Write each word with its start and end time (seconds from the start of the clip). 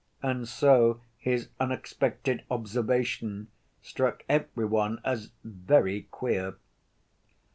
And 0.23 0.47
so 0.47 0.99
his 1.19 1.49
unexpected 1.59 2.43
observation 2.49 3.49
struck 3.83 4.23
every 4.27 4.65
one 4.65 4.99
as 5.05 5.29
very 5.43 6.07
queer. 6.09 6.55